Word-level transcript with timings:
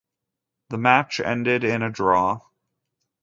The 0.69 0.79
match 0.79 1.19
ended 1.19 1.63
in 1.63 1.83
a 1.83 1.91
draw. 1.91 2.41